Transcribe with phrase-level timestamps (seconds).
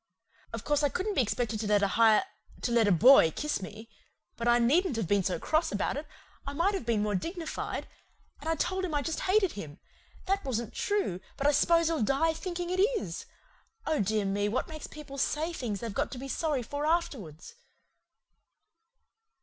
[0.51, 2.23] "Of course I couldn't be expected to let a hir
[2.63, 3.87] to let a boy kiss me.
[4.35, 6.07] But I needn't have been so cross about it.
[6.43, 7.87] I might have been more dignified.
[8.39, 9.79] And I told him I just hated him.
[10.25, 13.27] That wasn't true, but I s'pose he'll die thinking it is.
[13.85, 16.83] Oh, dear me, what makes people say things they've got to be so sorry for
[16.87, 17.53] afterwards?"